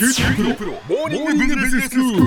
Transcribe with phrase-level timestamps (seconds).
[0.00, 2.22] 九州大学モーニングビジネススクール。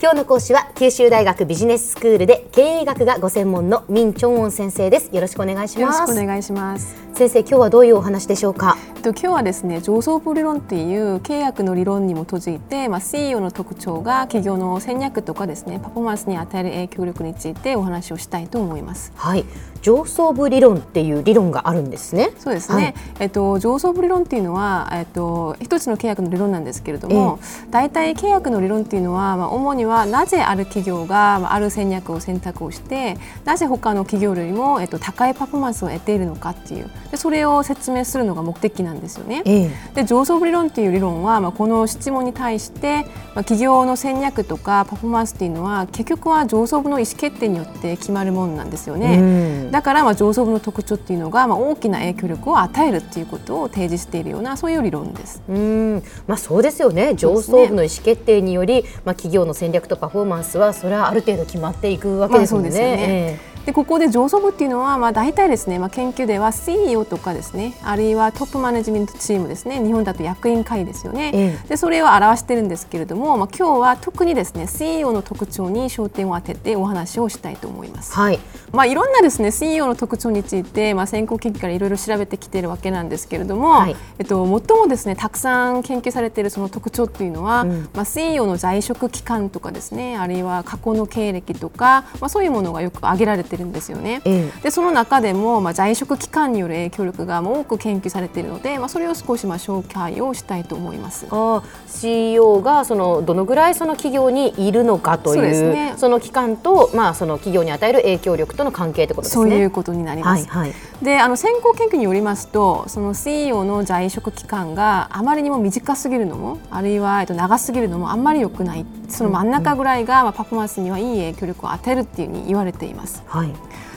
[0.00, 6.96] 今日の講師は九州大学ビジネススクールで経営学がご専門のミンチョンウォン先生ですよろしくお願いしよろしますくお願いします。
[7.14, 8.76] 先生今日はどういうお話でしょうか？
[8.96, 19.12] えっと今日はですね上層部理論っていう契約の理論に基づいて、まあ CEO の特徴が企業の戦略とかですねパフォーマンスに与える影響力についてお話をしたいと思います。
[19.14, 19.44] はい
[19.82, 22.30] 上層部理論っていう理論があるんですね。
[22.38, 27.38] そうですね、えっと、上層部理論っていうのは、えっと、一つの契約の理論なんですけれども、
[27.70, 36.90] 大体契約の理論っていうのは、まあ、主にはなぜある企業がまあある戦略を選択をしてなぜ他の企業よりも、えっと、高いパフォーマンスを得ているのかっていう。
[37.10, 39.42] でそれを説明するのが目的なんですよね。
[39.44, 39.70] ええ。
[39.94, 43.04] で上層部理論っていう理論は、まあ、この質問に対して、まあ、
[43.44, 49.18] 企業の戦略とかパフォーマンスっていうのは結局は上層部の意思決定によって決まるものなんですよね。
[49.18, 49.22] う
[49.67, 55.42] んだからまあ上層部の特徴っていうのがまあ大きな影響力を与えるっていうことを提示しているようなそういう理論です。
[55.48, 56.02] うん。
[56.26, 57.14] まあそうですよね。
[57.14, 62.70] 上層部の意思決定により、まあ企業の戦略とパフォーマンスはそれはある程度決まっていくわけですもんね。
[62.70, 63.38] まあそうですよね。
[63.54, 78.14] えでここで上層部っていうのは、まあ、大体ですね、まあ、研究では CEO とかですねあるいはトップマネジメントチームですね日本だと役員会ですよね、えでそれを表してるんですけれども、まあ、今日は特にですね CEO の特徴に焦点を当ててお話をしたいと思います。
[78.14, 78.38] はい。
[78.72, 83.96] まあ、いろんなですね CEO の特徴について、まあ、先行研究からいろいろ調べてきているわけなんですけれども、はい。
[84.18, 87.88] えっと、最もですねたくさん研究されているその特徴っていうのは、うん。
[87.92, 94.22] まあ、CEO の在職期間とかですねあるいは過去の経歴とか、まあ、そういうものがよく挙げられてるんですよね。
[94.24, 101.26] ええでその中でも、まあ、在職期間による影響力が多く研究されているので、まあ、それを少しまあ紹介をしたいと思います。
[101.30, 109.50] あ CEO がそのどのぐらいその企業にいるのかというそうですねその期間と、まあ、その企業に与える影響力との関係ってことですね。
[109.50, 110.46] そういうことになります。
[110.48, 123.22] はいはいであの先行研究によりますとその CEO の在職期間があまりにも短すぎるのもあるいは、えっと、長すぎるのもあんまり良くないその真ん中ぐらいが、パフォーマンスにはいい影響力を与えるっていうふうに言われています。
[123.26, 123.52] はい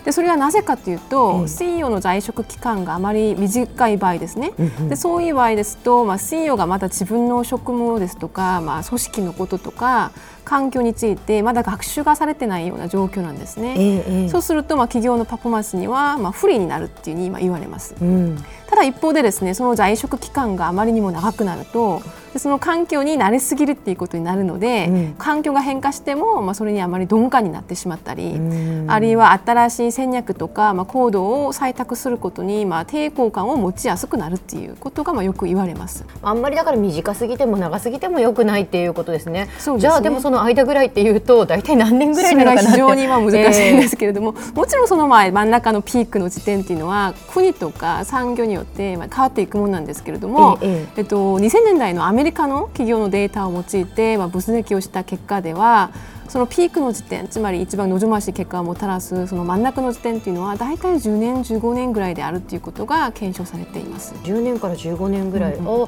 [0.06, 1.48] でそれはなぜかというと、ええ。
[1.48, 4.54] CEO の在職期間があまり短い場合ですね、
[4.90, 10.12] でそういう場合ですと、まあ、CEO がまだ自分の職務ですとか、まあ、組織のこととか
[10.44, 13.76] 環境についてまだ学習がされてないような状況なんですね。
[13.78, 14.30] ええええ。
[14.30, 17.96] そうすると、まあ、企業のパフォーマンスには、まあ、不利になるっていうに今言われます。
[18.02, 18.38] うん。
[18.68, 22.02] ただ一方でですねその在職期間があまりにも長くなると
[22.34, 25.16] でその環境に慣れすぎるっていうことになるので、うん。
[25.18, 28.86] 環境が変化しても、まあ、それにあまり鈍感になってしまったり、うん。
[28.90, 36.06] あるいは新しい戦略とか、まあ、行動を採択することに、まあ、抵抗感を持ちやすくなるっていうことが、まあ、よく言われます。
[36.22, 39.32] あんまりだから短すぎても長すぎても良くないっていうことですね。
[39.32, 55.92] ねじゃあでもその間ぐらいっていうと大体何年ぐらいなのかなって非常にまあ難しいんですけれども、もちろんその前真ん中のピークの時点っていうのは国とか産業によってまあ変わっていくものなんですけれども、えええっと、2000年代のアメリカの企業のデータを用いて、まあ、分析をした結果では
[56.32, 64.14] そのピークの時点つまり一番望ましい結果をもたらすその真ん中の時点っていうのは大体10年15年ぐらいであるっていうことが検証されています。
[64.24, 65.84] 10年から15年ぐらい、うんあま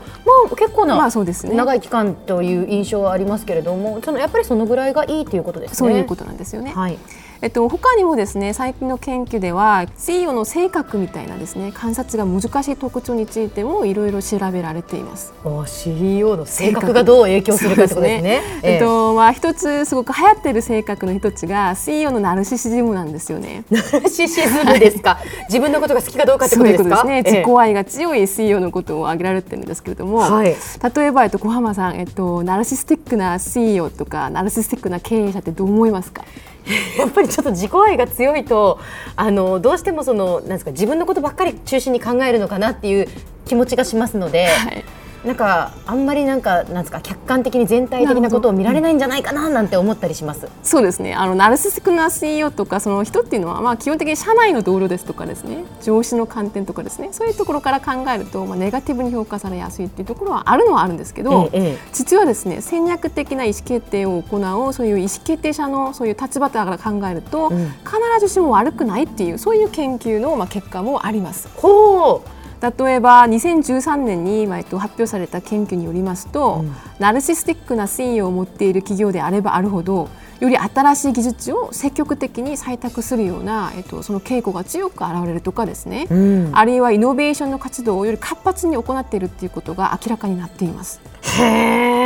[0.52, 5.76] あ結構な、まあそうですね長い期間という印象はありますけれどもそのやっぱりそのぐらいがいいということですね。
[5.78, 6.72] そういうことなんですよね。
[6.72, 7.00] はい
[7.44, 15.34] えっと、他にもですね最近の研究では CEO の性格みたいなですね観察が難しい特徴についてもいろいろ調べられています。
[15.44, 18.42] お CEO の性格がどう影響するかってことですね。
[18.64, 23.66] えっとまあ、一つすごく流行っている性格の一つが CEO のナルシシズムなんですよね。
[23.70, 25.20] ナルシシズムですか？
[25.50, 27.02] 自分のことが好きかどうかってこそういうとですか。
[27.02, 27.40] ことですね。
[27.42, 30.56] 自己愛が強い CEO のことを挙げられてるんですけれども、はい
[30.96, 36.24] 例えば、えっと、小浜さん、えっと、ナルシスティックな CEO とかナルシスティックな経営者ってどう思いますか？
[36.98, 38.80] やっぱりちょっと自己愛が強いと
[39.16, 43.08] あのどうしてもそのなんですか自分のことばっかり中心に考えるのかなっていう
[43.46, 44.84] 気持ちがしますので、はい。
[45.24, 50.50] なんかあんまりなんかなんですか客観的に全体的なことを見られないんじゃないかななんて思ったりします。
[50.64, 51.14] そうですね。
[51.14, 55.64] あのナルシスティックな CEO とかその人っていうのは、まあ、基本的に社内の同僚ですとかですね。
[55.82, 57.10] 上司の観点とかですね。
[57.14, 61.78] そういうところから考えると、まあ、ネガティブに評価されやすいっていうところはあるのはあるんですけど、ええええ。
[61.94, 67.68] 実はですね戦略的な意思決定を行うそういう意思決定者のそういう立場から考えると、うん。
[67.84, 71.48] 必ずしも悪くないっていうそういう研究の、まあ、結果もあります。
[71.56, 91.02] ほう例えば2013年に、まあえっと、発表された研究によりますと、うんナルシスティックな CEO を持っている企業であればあるほどより新しい技術を積極的に採択するような、えっと、その傾向が強く現れるとかですね、うんあるいはイノベーションの活動をより活発に行っているということが明らかになっています。
[91.40, 92.03] へえ。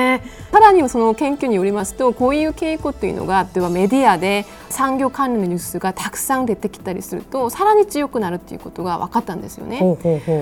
[0.51, 9.79] ただらにその研究によりますとこういう傾向というのが例えばメディアで産業関連のニュースがたくさん出てきたりするとさらに強くなるっていうことが分かったんですよね。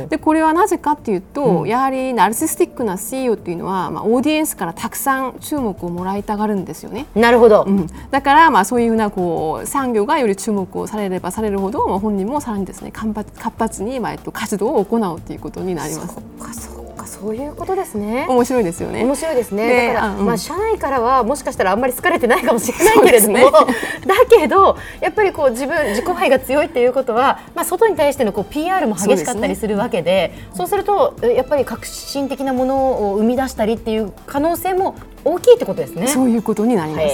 [0.10, 7.06] でこれはなぜかっていうと、やはりナルシスティックな CEO っていうのは、まあ、オーディエンスからたくさん注目をもらいたがるんですよね。
[7.16, 16.18] なるほど、うん、だから、まあ、そういうふうなこう産業がより注目をされればされるほど、まあ、本人もさらにですね活発活発に、まあえっと、活動を行うということになります。
[17.20, 18.26] そういうことですね。
[18.28, 19.04] 面白いですよね。
[19.04, 19.68] 面白いですね。
[19.68, 23.52] でだから、あうんまあ社内からはもしかしたらあんまり好かれてないかもしれないけれども、そう
[24.06, 36.08] だけどやっぱりこう自分自己愛が強いっていうことは、まあ外に対してのこう PR も激しかったりするわけで、そうするとえやっぱり革新的なものを生み出したりっていう可能性も大きいってことですね。
[36.08, 37.06] そういうことになります。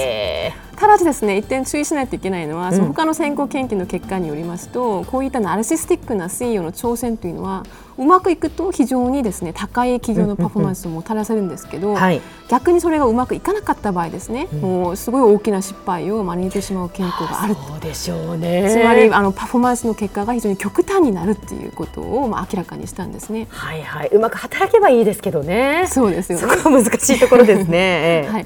[0.82, 7.64] へただしですね一点注意しないといけないのは、その他の先行研究の結果によりますとこういったナルシスティックな CEO の挑戦というのは
[7.98, 12.22] うまくいくと非常にですね高い企業のパフォーマンスをもたらせるんですけど、ーはい。
[12.50, 18.70] 逆にそれがうまくいかなかった場合ですね、もうすごい大きな失敗を招いてしまう傾向があるそうでしょうね。
[18.70, 23.48] つまりあのパフォーマンスの結果が非常に極端になるっていうことをまあ明らかにしたんですね。
[23.52, 24.10] はいはい。
[24.10, 25.86] うまく働けばいいですけどね。
[25.88, 26.48] そうですよね。
[26.56, 27.78] そこは難しいところですね。
[28.26, 28.46] ええはい。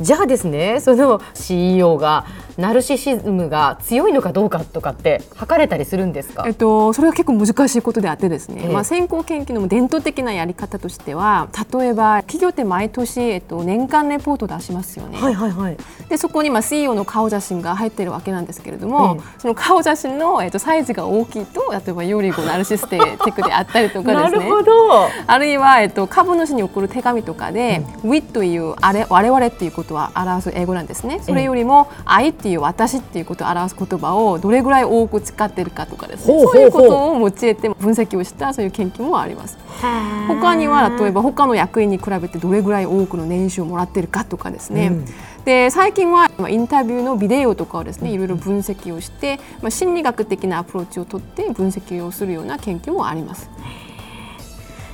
[0.00, 2.24] じゃあですね、その CEO が
[2.58, 6.42] ナルシシズムが強いのかどうかとかって測れたりするんですか？
[6.44, 6.54] えっ。
[6.54, 15.76] と、それは結構難しいことであってですね、ええまあ、先行研究の伝統的なやり方としては例えば企業って毎年、えっと、年間レポートを出しますよね、はいはいはい。
[16.08, 25.08] でそこにまあ CEO の顔写真が入ってるわけなんですけれども、えその顔写真の、えっと、サイズが大きいと例えばよりこうナルシスティックであったりとかなですねるほど。
[25.28, 31.20] あるいは、えっと、株主に送る手紙とかで、We というあれ我々っていうことは表す英語なんですね。
[31.22, 36.42] それよりも、I っていう私っていうことを表す言葉をどれぐらい多く使っているかとかですね。
[36.42, 39.58] そういうことを用いて分析をしたそういう研究もあります。
[40.26, 44.92] 他には例えば他の役員に比べてどれぐらい多くの年収をもらっているかとかですね。
[45.44, 53.48] で最近はまあインタビューのビデオとかをですねいろいろ分析をして、まあ、心理学的なアプローチをとって分析をするような研究もあります。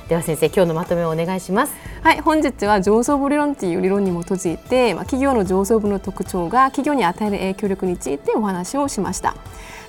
[0.07, 1.73] では先生、今日のまとめをお願いします。
[2.03, 9.35] はい、本日は上層部理論っていう理論に基づいて、まあ、企業の上層部の特徴が企業に与える影響力についてお話をしました。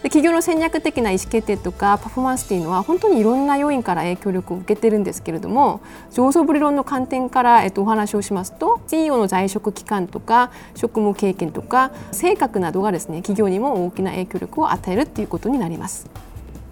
[0.03, 5.81] で企業の戦略的な意思決定とかパフォーマンスっていうのは本当にいろんな要因から影響力を受けてるんですけれども
[6.13, 16.26] 上層部理論の観点から、えっと、お話をしますと CEO の在職期間とか職務経験とか性格などがですね企業にも大きな影響力を与えるっていうことになります。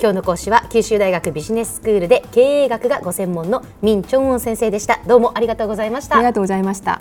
[0.04, 5.00] 今日の講師は九州大学ビジネススクールで経営学がご専門のミンチョンウォン先生でした。
[5.06, 6.24] どうもありがとうございましたあり。
[6.24, 7.00] がとうございました。